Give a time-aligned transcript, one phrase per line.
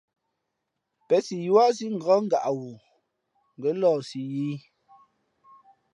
[1.07, 2.75] Pěn si yúάsí ngα̌k ngaʼ ghoo,
[3.57, 4.53] ngα̌ lαhsi yī.